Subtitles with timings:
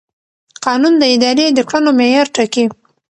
[0.65, 2.65] قانون د ادارې د کړنو معیار ټاکي.